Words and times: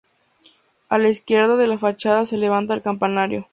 A 0.89 0.97
la 0.97 1.09
izquierda 1.09 1.57
de 1.57 1.67
la 1.67 1.77
fachada 1.77 2.25
se 2.25 2.35
levanta 2.35 2.73
el 2.73 2.81
campanario. 2.81 3.47